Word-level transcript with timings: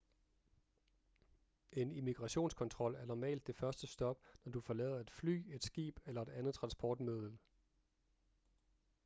en 1.71 1.91
immigrationskontrol 1.91 2.95
er 2.95 3.05
normalt 3.05 3.47
det 3.47 3.55
første 3.55 3.87
stop 3.87 4.19
når 4.45 4.51
du 4.51 4.61
forlader 4.61 4.99
et 4.99 5.09
fly 5.11 5.47
et 5.55 5.63
skib 5.63 5.99
eller 6.05 6.21
et 6.21 6.29
andet 6.29 6.53
transportmiddel 6.53 7.37